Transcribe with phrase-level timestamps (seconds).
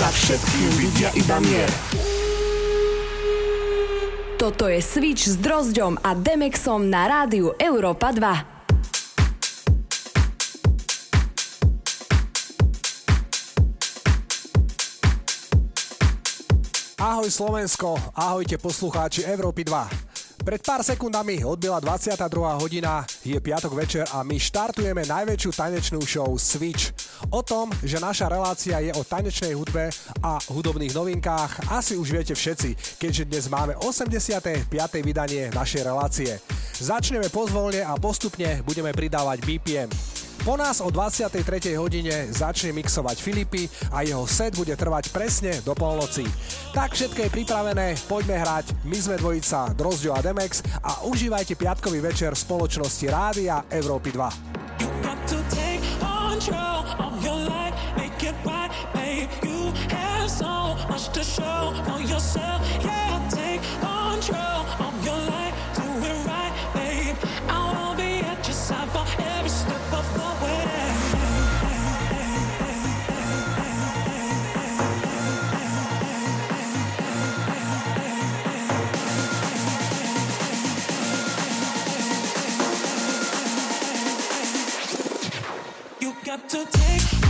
[0.00, 1.68] Za všetkým vidia iba mier.
[4.40, 8.24] Toto je Switch s Drozďom a Demexom na rádiu Európa 2.
[17.04, 20.09] Ahoj Slovensko, ahojte poslucháči Európy 2.
[20.40, 22.16] Pred pár sekundami odbila 22.
[22.64, 26.96] hodina, je piatok večer a my štartujeme najväčšiu tanečnú show Switch.
[27.28, 29.92] O tom, že naša relácia je o tanečnej hudbe
[30.24, 34.64] a hudobných novinkách, asi už viete všetci, keďže dnes máme 85.
[35.04, 36.40] vydanie našej relácie.
[36.80, 40.19] Začneme pozvolne a postupne budeme pridávať BPM.
[40.40, 41.76] Po nás o 23.
[41.76, 46.24] hodine začne mixovať Filipy a jeho set bude trvať presne do polnoci.
[46.72, 52.00] Tak všetko je pripravené, poďme hrať, my sme dvojica Drozďo a Demex a užívajte piatkový
[52.00, 54.60] večer spoločnosti Rádia Európy 2.
[61.12, 62.60] to show for yourself.
[62.84, 64.89] Yeah, take control
[86.30, 87.29] got to take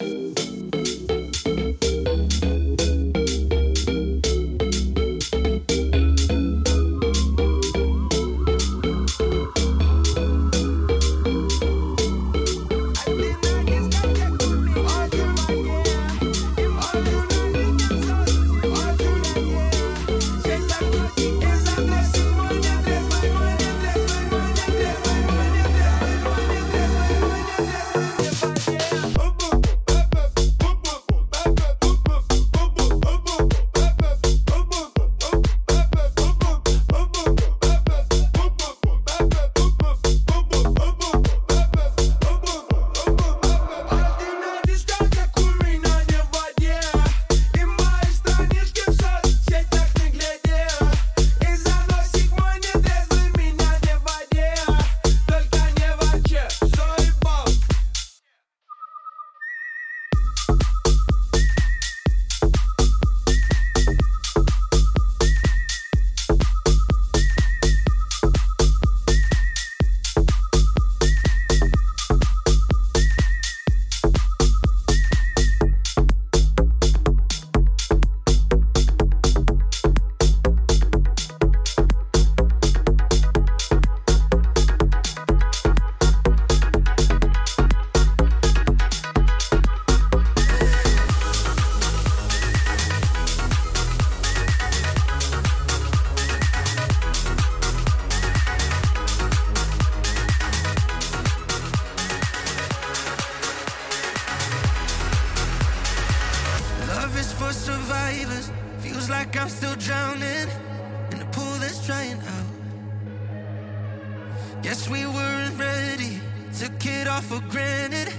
[117.21, 118.13] all for granted.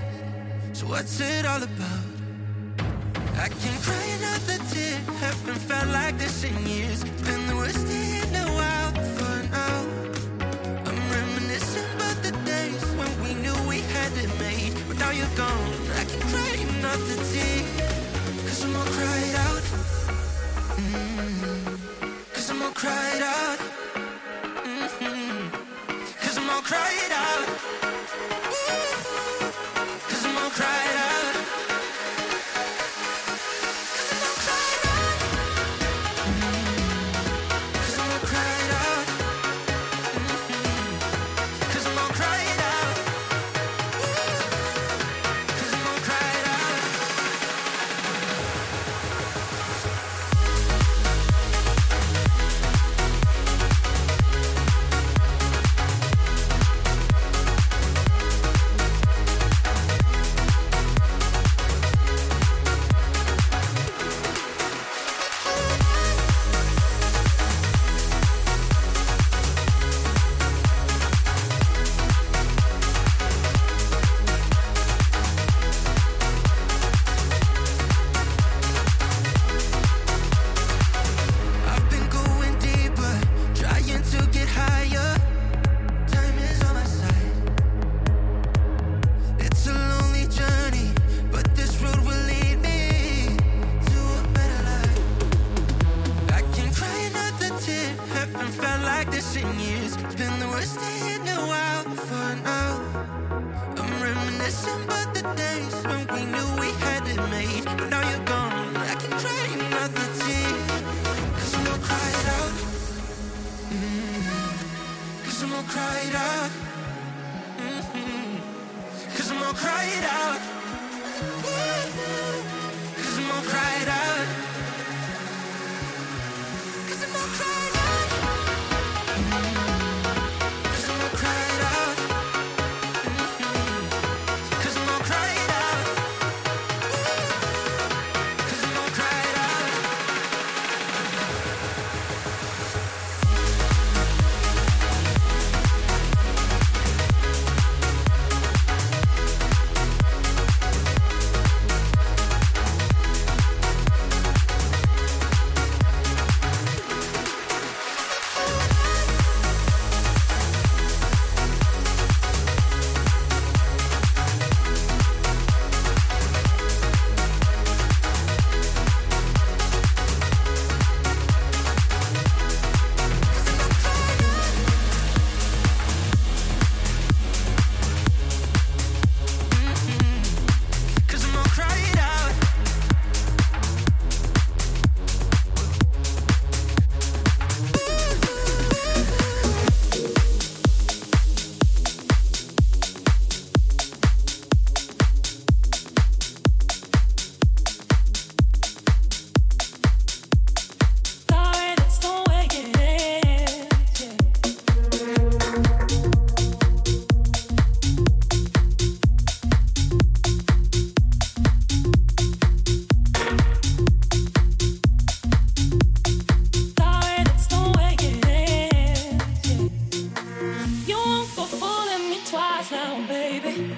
[0.72, 2.04] So what's it all about?
[3.36, 4.98] I can cry another tear.
[5.20, 7.02] Haven't felt like this in years.
[7.02, 9.78] It's been the worst in a while for now.
[10.88, 14.74] I'm reminiscing about the days when we knew we had it made.
[14.88, 15.72] But now you're gone.
[16.00, 17.60] I can cry another tear.
[18.46, 19.64] Cause I'm all cried out.
[20.78, 22.14] Mm-hmm.
[22.34, 23.11] Cause I'm all cried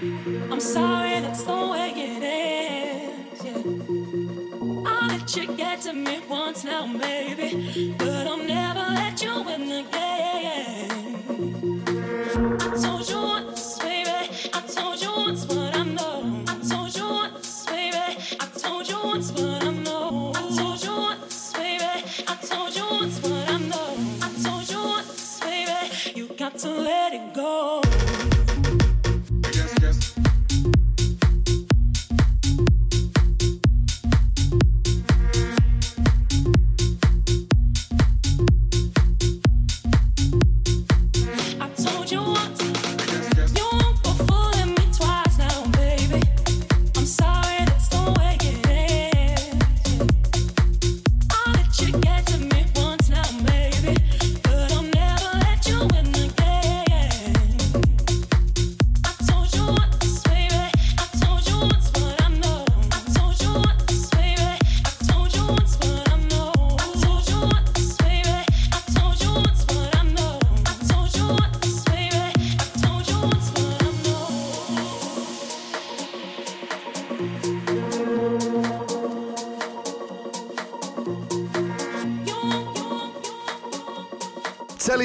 [0.04, 3.44] I'm sorry, that's the way it is.
[3.44, 4.90] Yeah.
[4.90, 8.63] I'll let you get to me once now, maybe, but I'm never.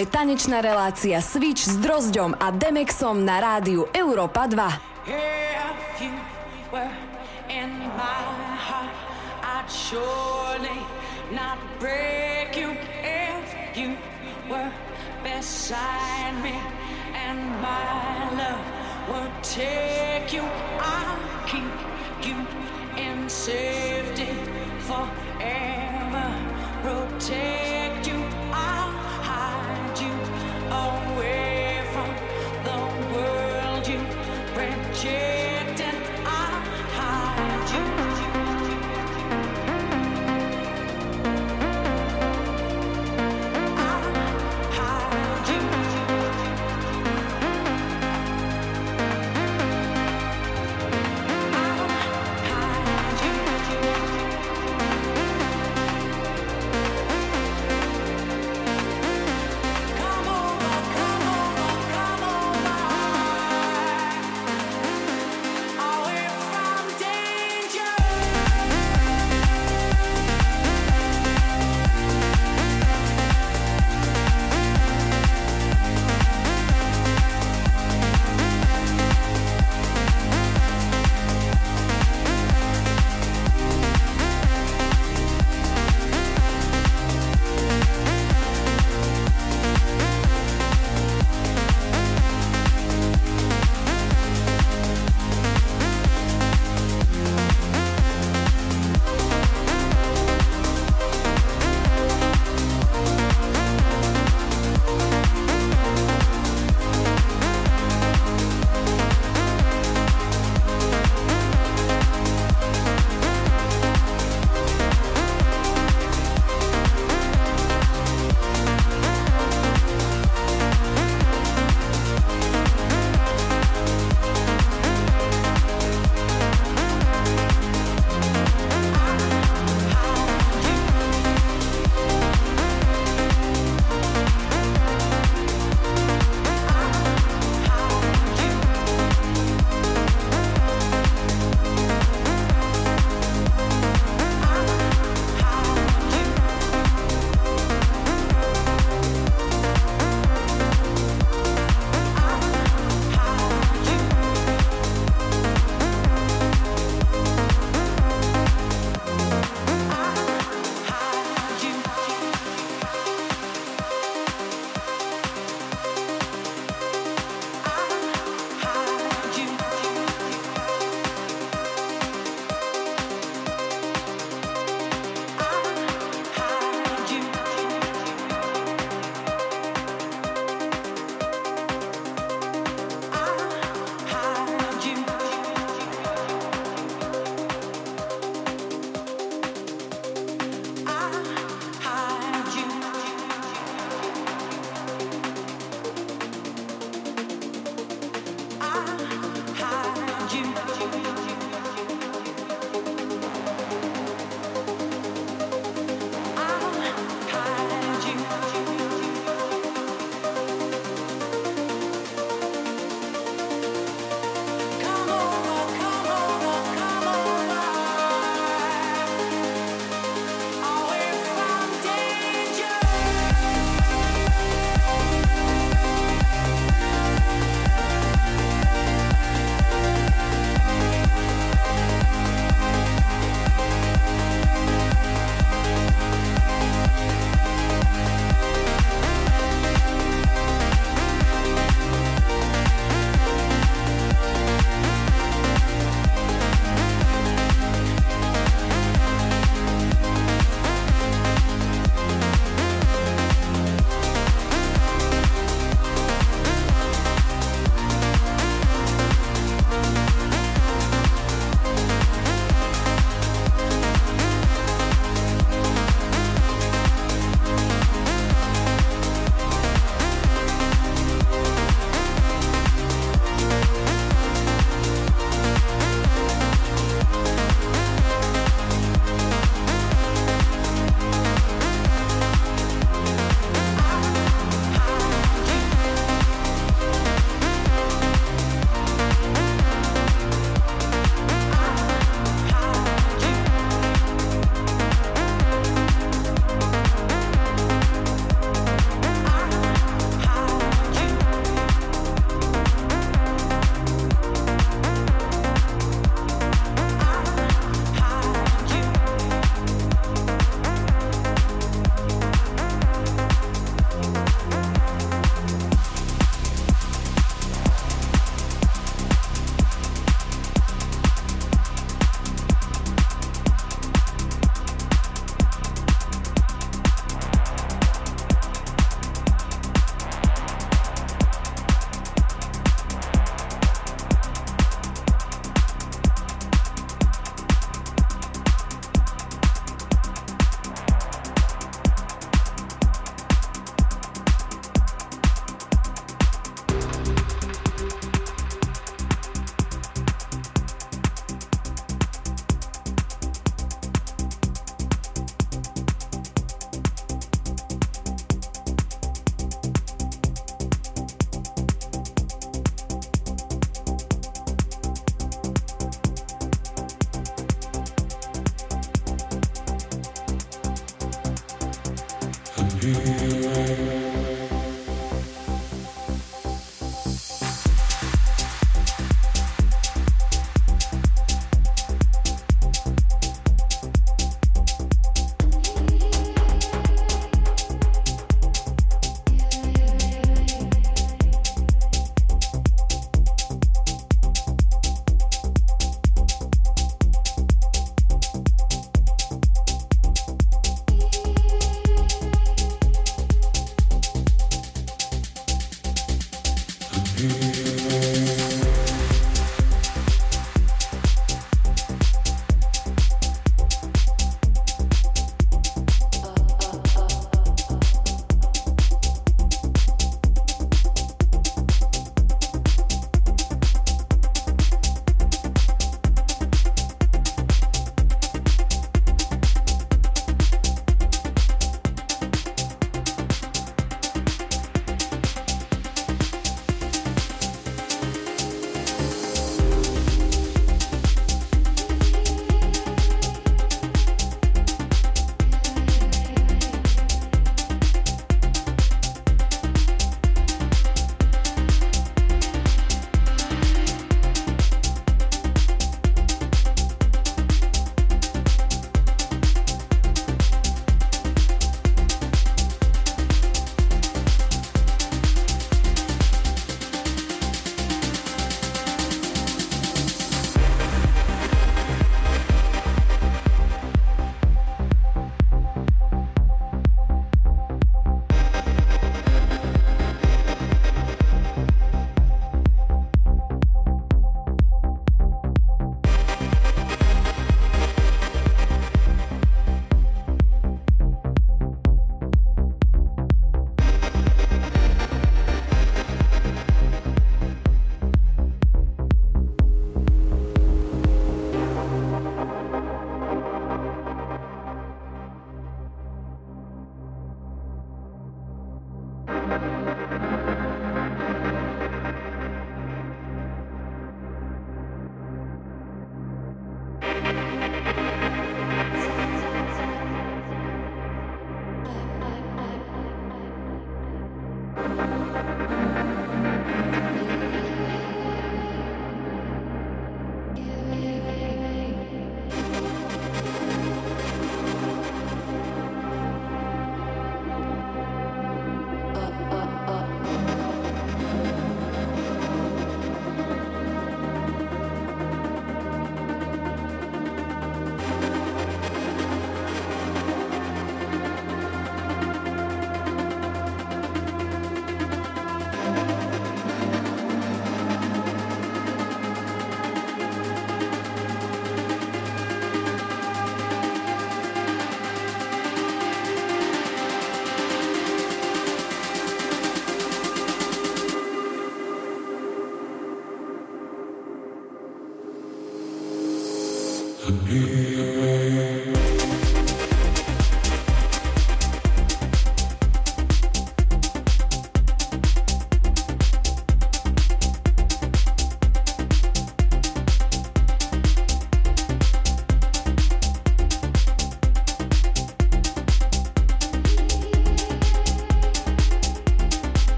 [0.00, 5.04] je tanečná relácia Switch s Drozdom a Demexom na rádiu Európa 2.
[5.04, 5.49] Hey!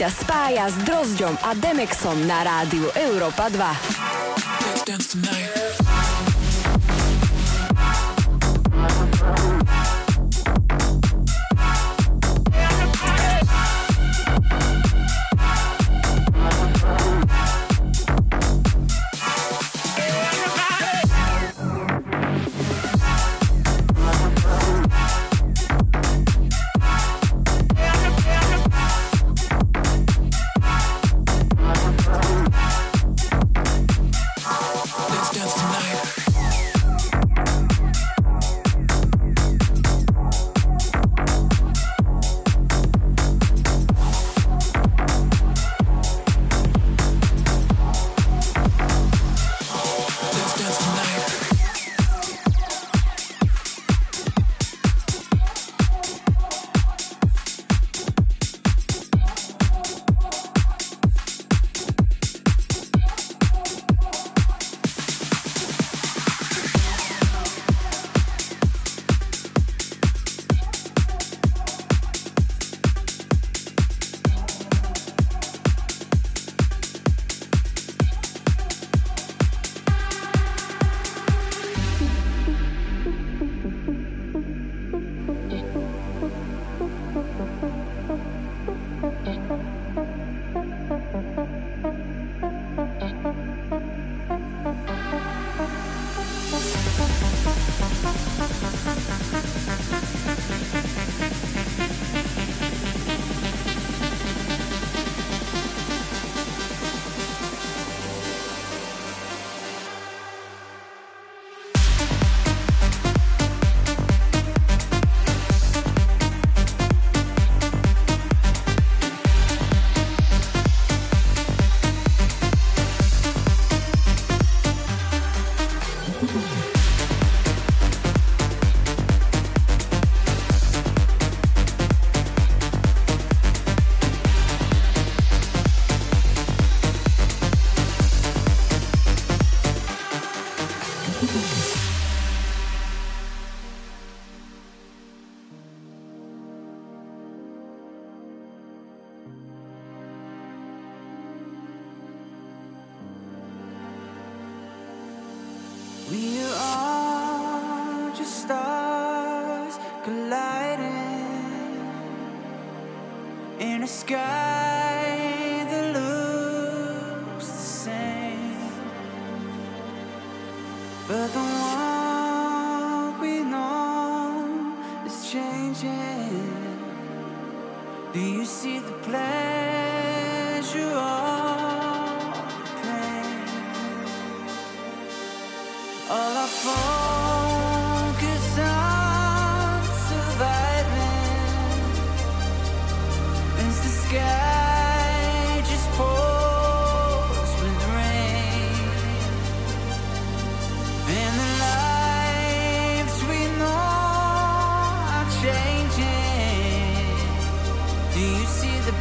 [0.00, 3.60] Ťa spája s Drozďom a Demexom na rádiu Európa 2.
[4.72, 5.59] Let's dance.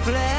[0.04, 0.39] play.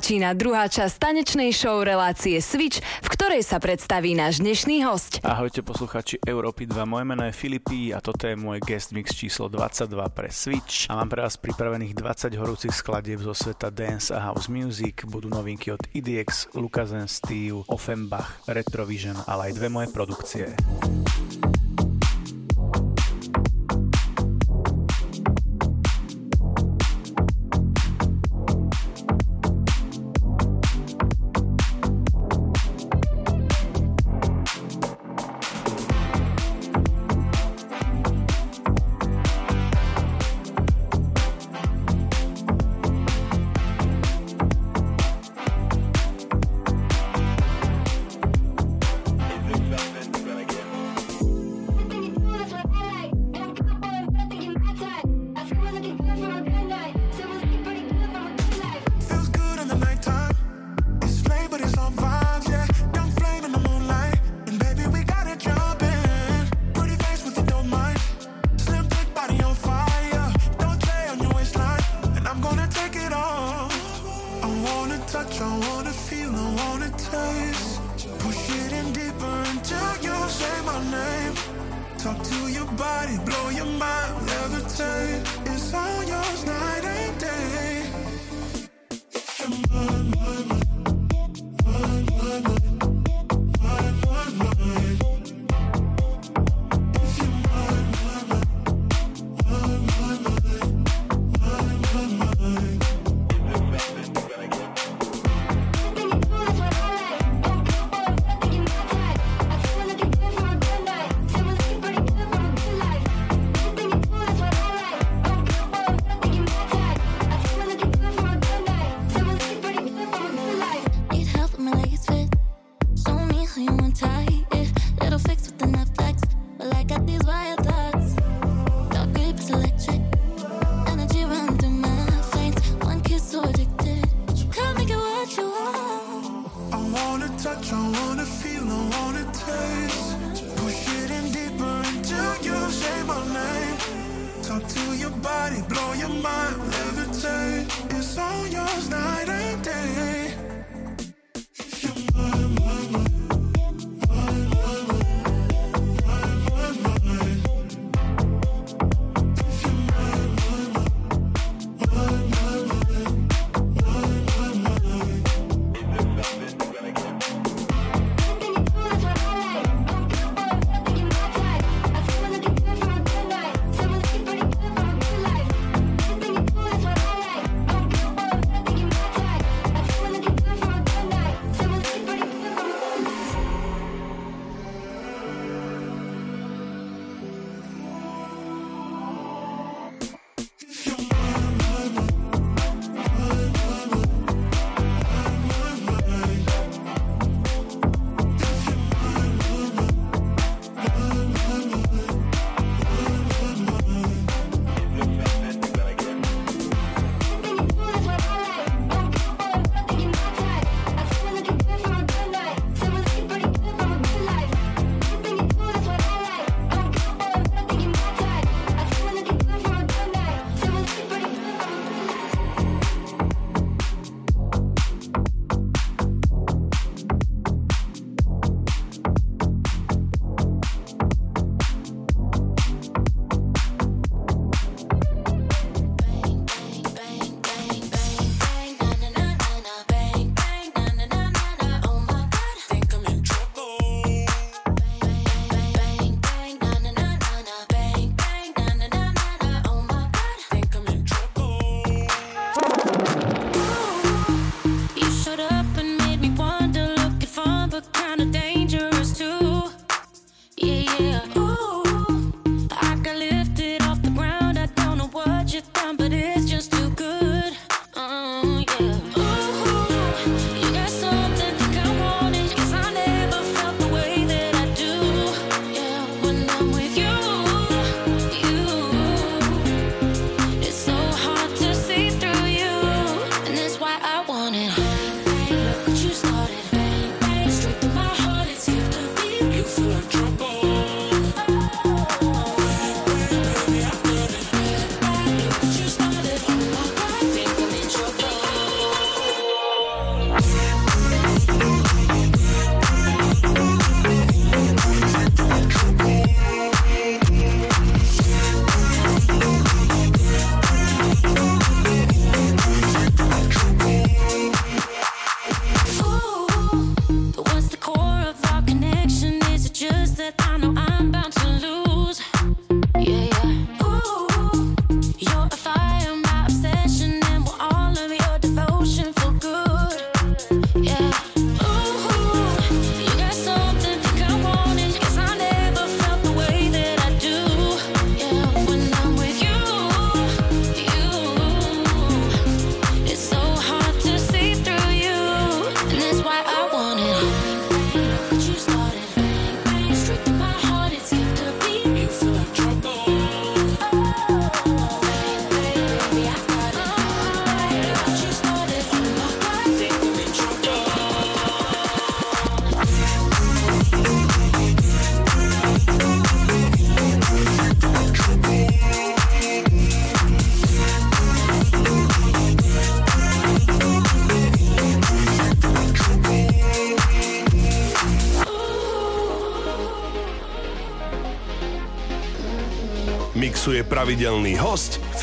[0.00, 5.20] Začína druhá časť tanečnej show relácie Switch, v ktorej sa predstaví náš dnešný host.
[5.20, 9.52] Ahojte posluchači Európy 2, moje meno je Filipí a toto je môj guest mix číslo
[9.52, 14.24] 22 pre Switch a mám pre vás pripravených 20 horúcich skladieb zo sveta dance a
[14.24, 20.56] house music, budú novinky od IDX, Lukazen Steve, Offenbach, Retrovision, ale aj dve moje produkcie.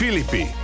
[0.09, 0.56] Host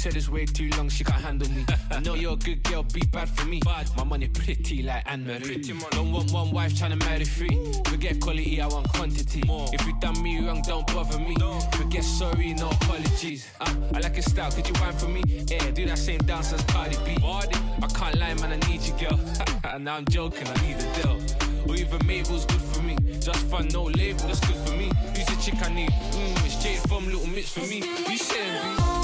[0.00, 1.62] said it's way too long, she can't handle me.
[1.90, 3.60] I know you're a good girl, be bad for me.
[3.98, 5.60] My money pretty like Anne Marie.
[5.90, 7.60] Don't want one wife trying to marry three.
[7.84, 9.42] Forget quality, I want quantity.
[9.46, 11.36] If you done me wrong, don't bother me.
[11.72, 13.50] Forget sorry, no apologies.
[13.60, 15.22] Uh, I like your style, could you wine for me?
[15.26, 17.18] Yeah, do that same dance as Cardi B.
[17.22, 19.20] I can't lie, man, I need you, girl.
[19.64, 21.20] And now I'm joking, I need a deal.
[21.68, 22.96] Or even Mabel's good for me.
[23.20, 24.90] Just fun, no label, that's good for me.
[25.14, 25.90] Who's the chick I need?
[25.90, 27.82] Mmm, it's Jade from Little Mix for me.
[28.08, 28.99] You saying,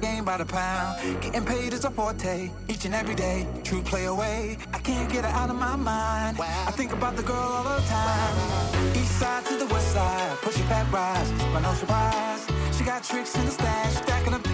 [0.00, 0.20] B?
[0.26, 1.22] by the pound.
[1.22, 3.46] Getting paid is a forte, each and every day.
[3.64, 6.38] True play away, I can't get her out of my mind.
[6.40, 8.96] I think about the girl all the time.
[8.96, 12.46] East side to the west side, pushing back rise, but no surprise.
[12.76, 14.45] She got tricks in the stash, stacking up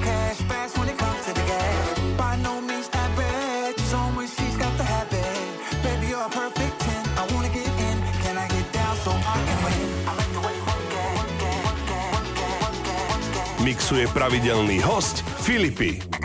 [13.72, 16.21] remixuje pravidelný host Filipy.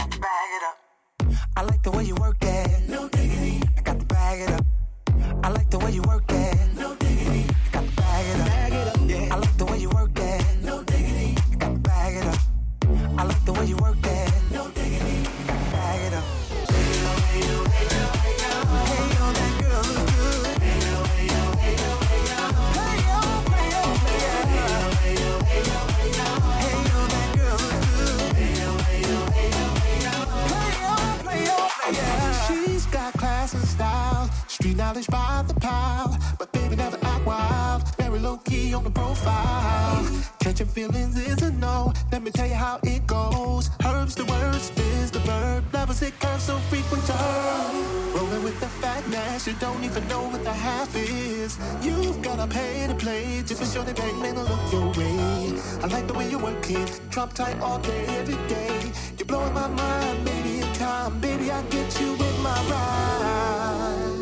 [49.73, 51.57] Don't even know what the half is.
[51.81, 55.59] You've gotta pay to play just to show the bang man look your way.
[55.83, 58.79] I like the way you work it, drop tight all day, every day.
[59.17, 64.17] You're blowing my mind, maybe in time, baby I get you in my ride.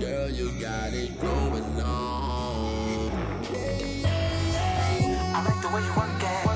[0.00, 3.10] Girl, you got it going on.
[5.36, 6.55] I like the way you work it,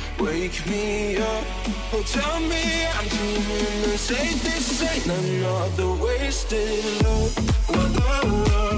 [0.21, 1.43] wake me up.
[1.93, 4.37] Oh, tell me I'm dreaming the same.
[4.45, 7.69] This ain't another wasted love.
[7.69, 8.70] love, love, love,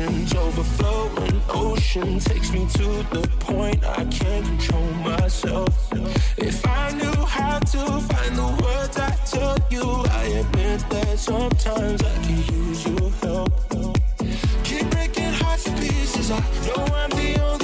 [0.00, 5.92] overflowing ocean takes me to the point I can't control myself.
[6.36, 12.00] If I knew how to find the words I tell you, I admit that sometimes
[12.02, 13.52] I can use your help.
[14.62, 16.30] Keep breaking hearts to pieces.
[16.30, 17.57] I know I'm the only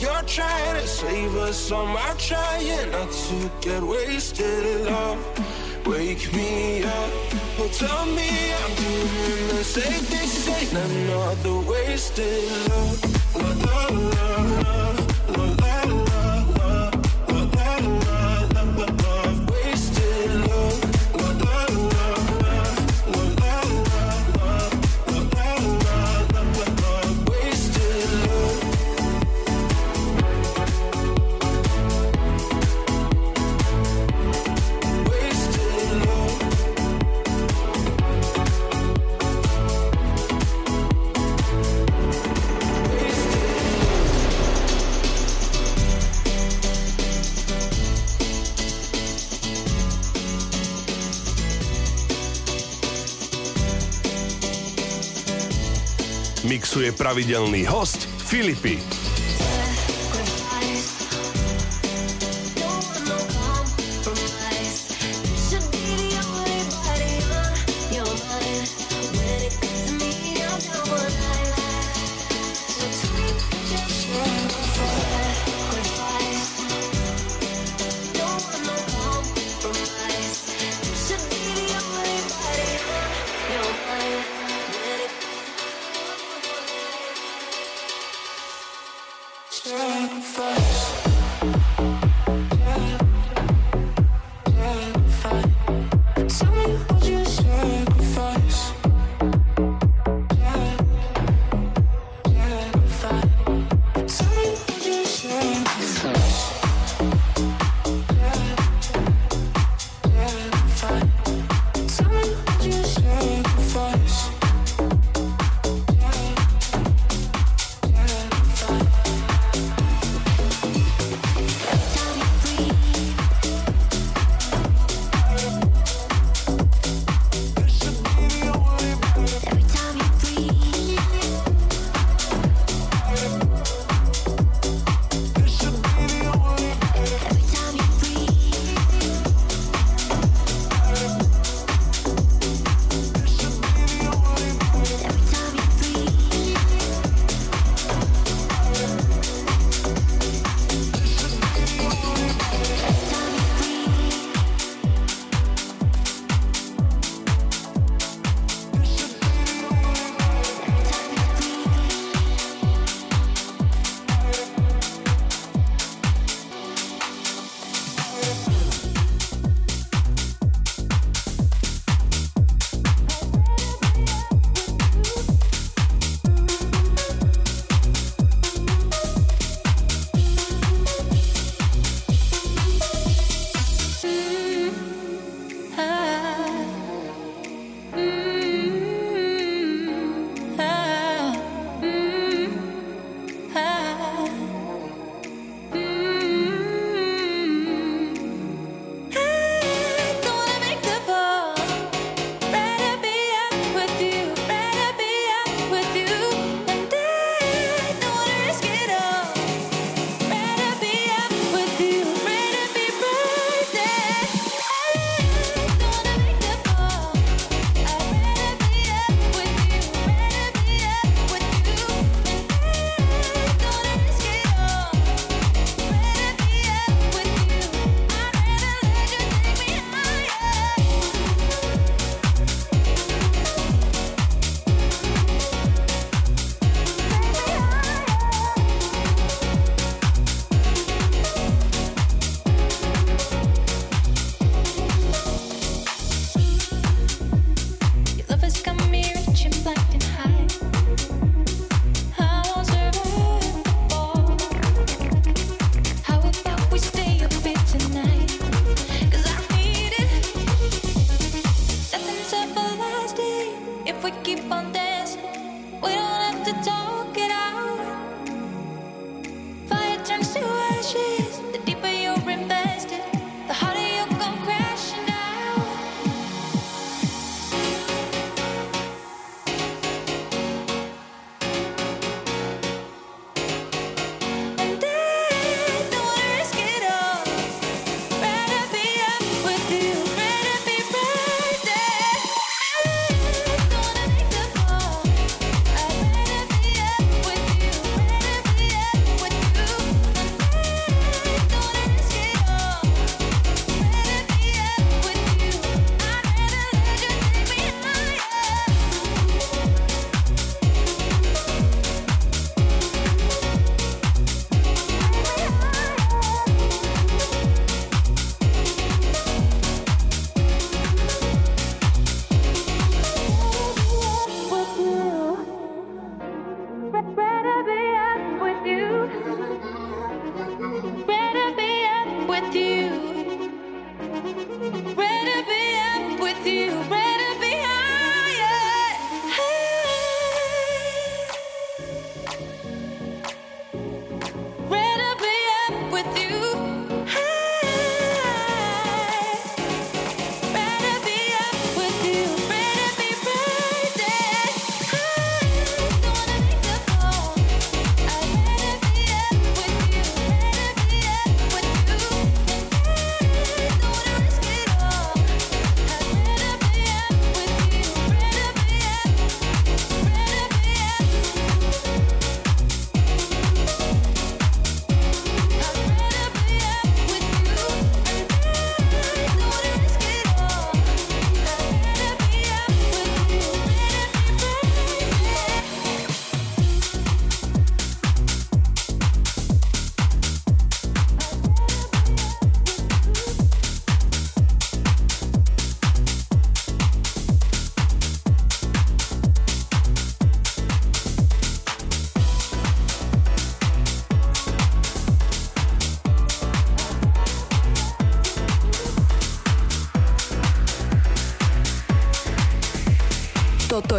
[0.00, 4.86] you're trying to save us, I'm trying not to get wasted.
[4.86, 5.18] Love,
[5.86, 7.10] wake me up.
[7.58, 10.26] Oh, tell me I'm doing the same thing.
[10.26, 13.04] Say another wasted love,
[13.34, 15.03] love, love, love,
[56.74, 59.03] mixuje pravidelný host Filipy.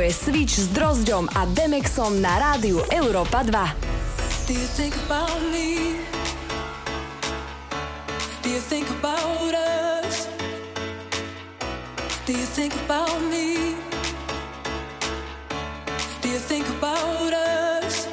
[0.06, 3.49] Je Switch s Drozďom a Demexom na rádiu Európa 2.
[4.45, 5.98] Do you think about me?
[8.45, 10.30] Do you think about us?
[12.30, 13.73] Do you think about me?
[16.22, 18.06] Do you think about us?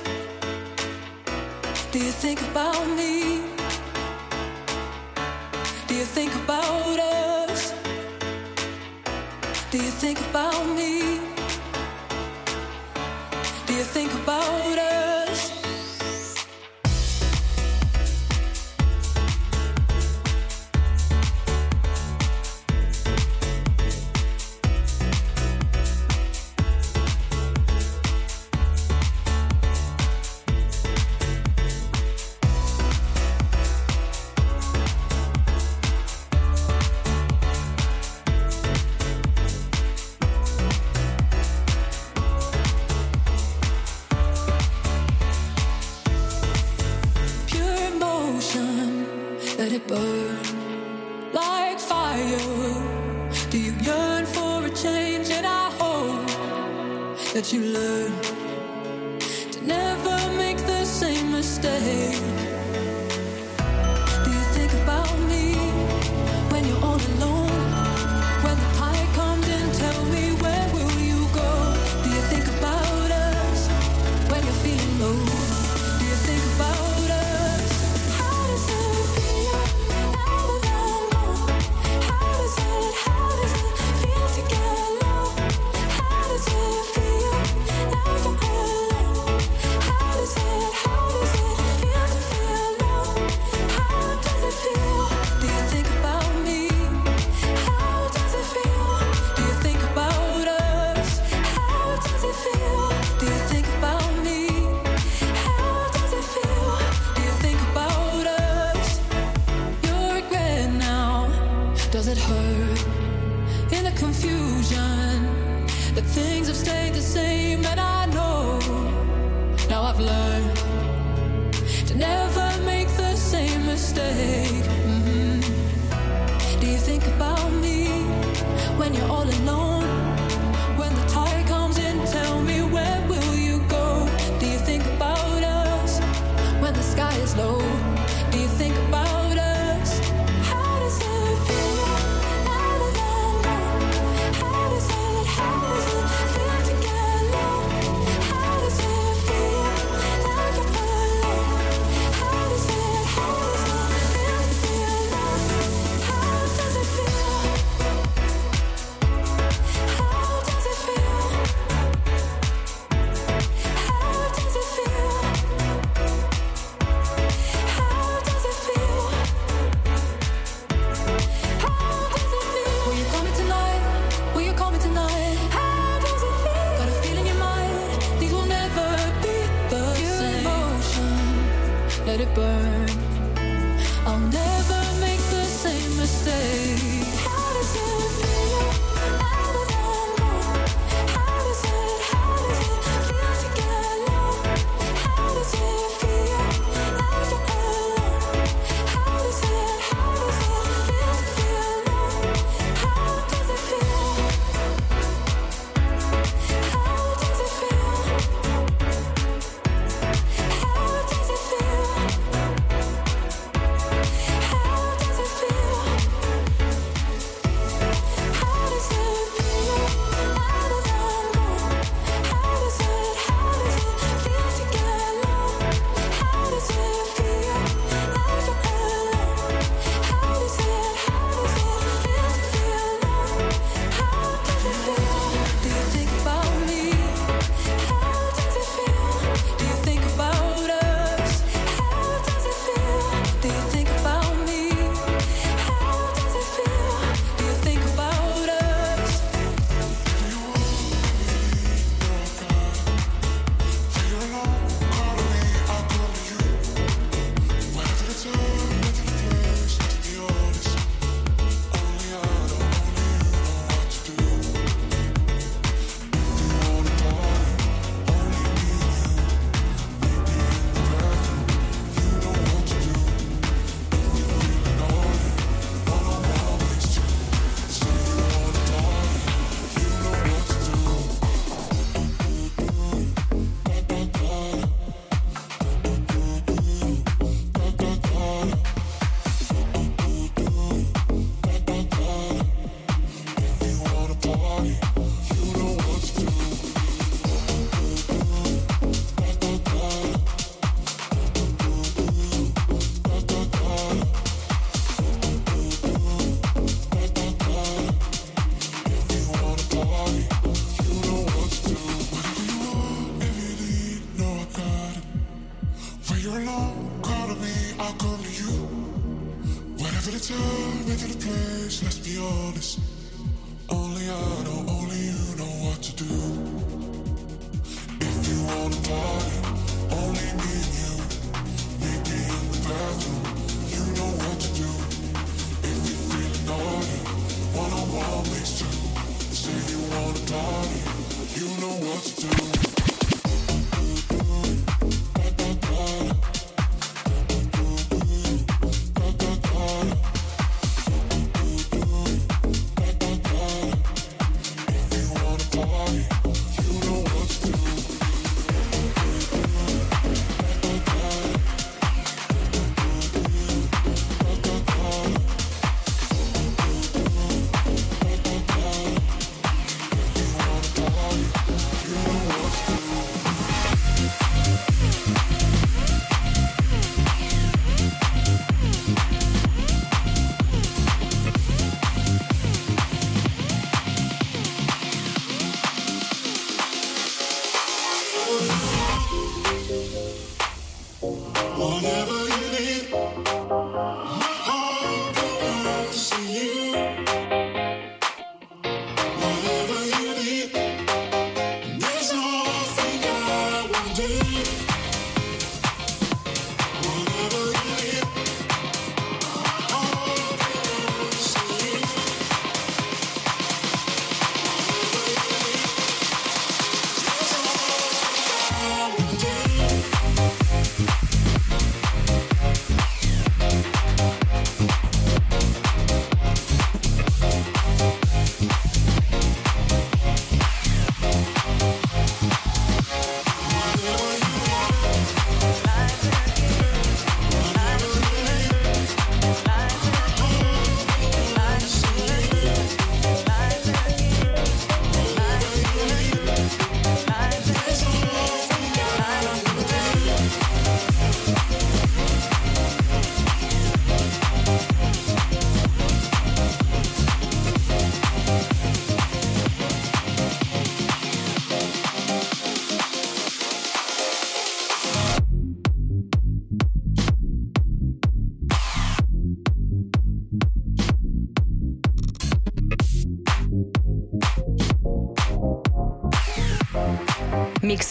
[1.93, 3.45] Do you think about me?
[5.85, 7.77] Do you think about us?
[9.69, 11.12] Do you think about me?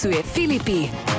[0.02, 0.18] Swift.
[0.18, 1.11] É Filipe.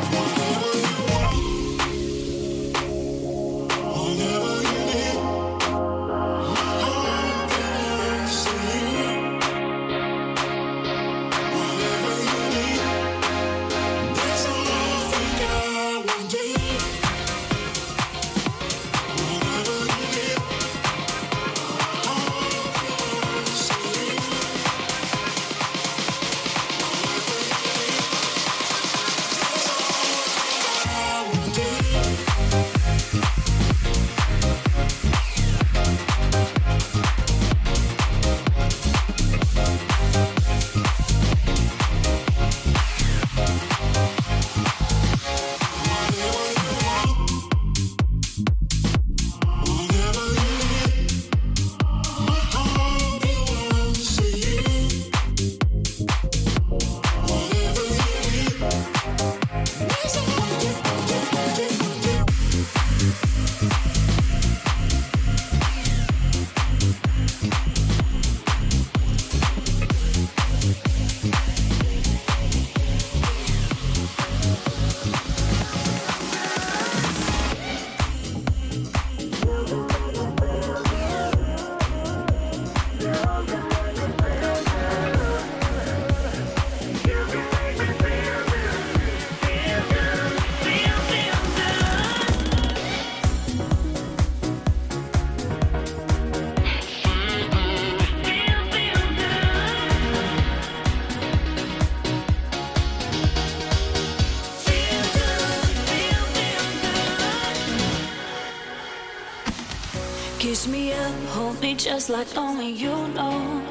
[111.75, 113.63] just like only you know.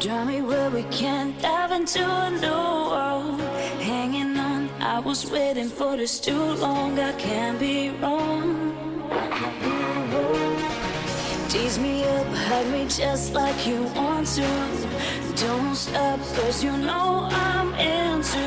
[0.00, 3.40] draw me where we can dive into a new world.
[3.80, 6.98] Hanging on, I was waiting for this too long.
[6.98, 8.74] I can't be wrong.
[11.48, 14.48] Tease me up, hug me just like you want to.
[15.36, 18.46] Don't stop, cause you know I'm into.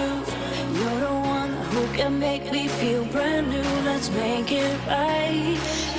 [0.77, 3.69] You're the one who can make me feel brand new.
[3.85, 5.90] Let's make it right.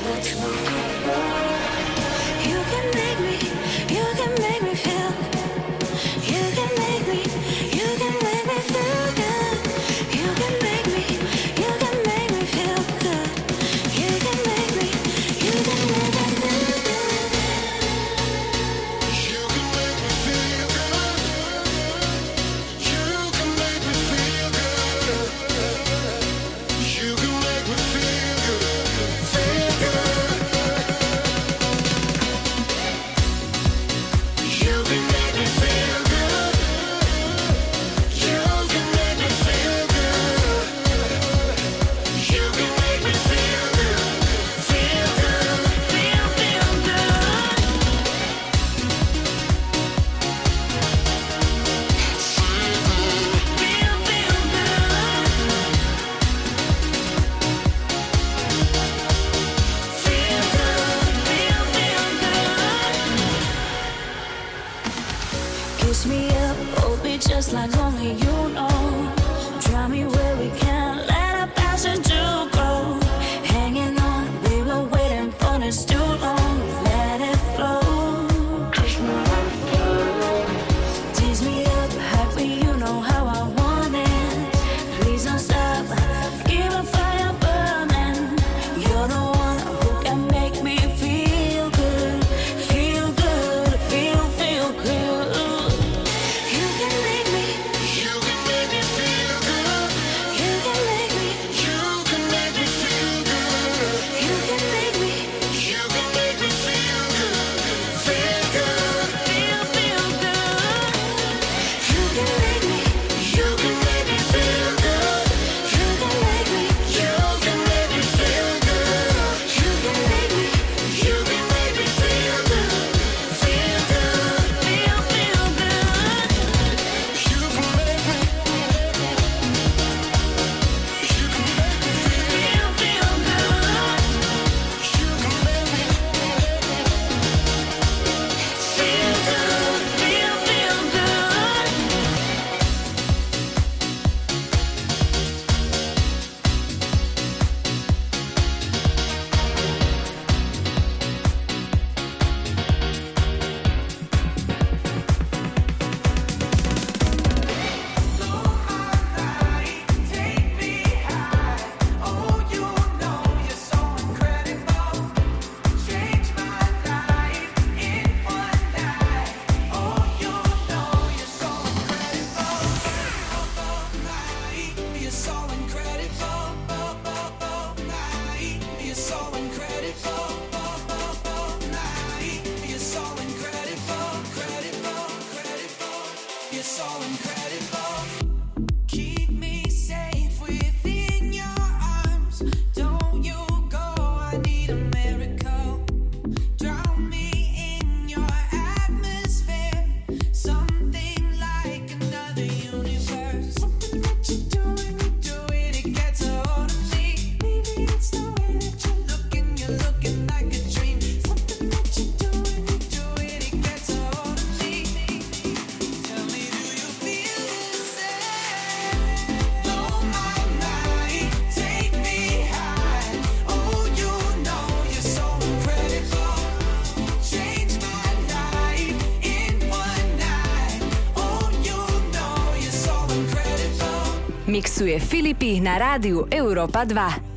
[234.52, 237.31] Mixuje Filipík na rádiu Európa 2.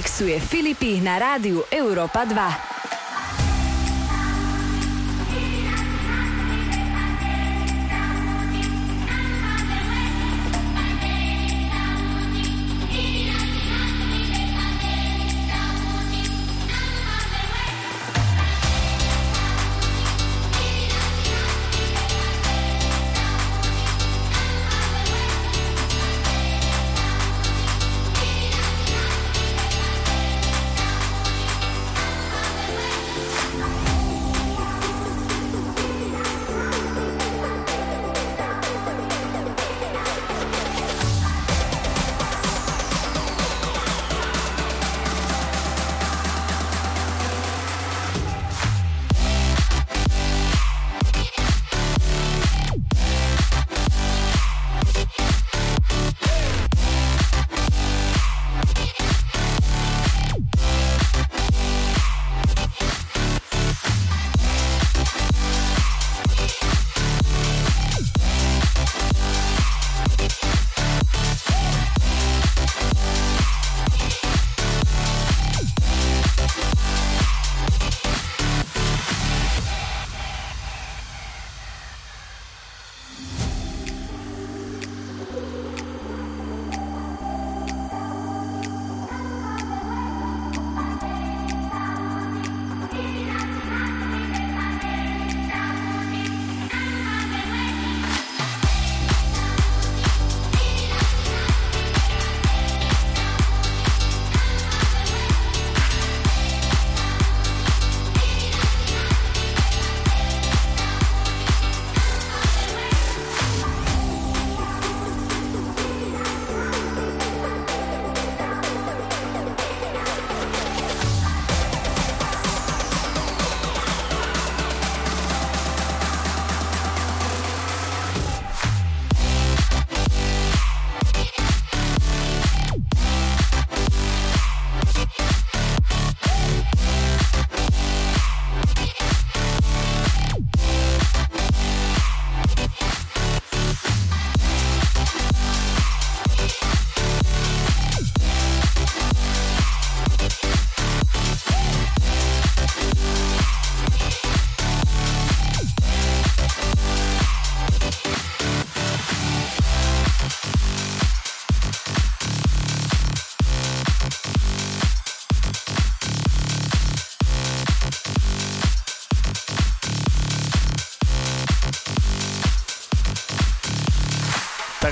[0.00, 2.79] Mixuje Filipy na rádiu Európa 2.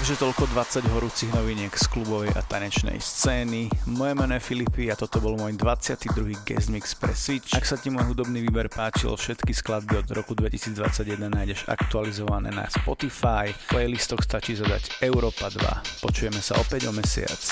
[0.09, 3.69] Takže toľko 20 horúcich noviniek z klubovej a tanečnej scény.
[3.93, 6.33] Moje meno je Filipy a toto bol môj 22.
[6.49, 7.53] guest mix pre Switch.
[7.53, 12.65] Ak sa ti môj hudobný výber páčil, všetky skladby od roku 2021 nájdeš aktualizované na
[12.73, 13.53] Spotify.
[13.53, 16.01] V playlistoch stačí zadať Európa 2.
[16.01, 17.45] Počujeme sa opäť o mesiac.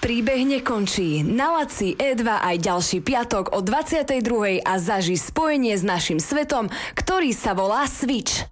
[0.00, 1.28] Príbeh nekončí.
[1.28, 4.64] Na Laci E2 aj ďalší piatok o 22.
[4.64, 8.51] a zaži spojenie s našim svetom, ktorý sa volá Switch.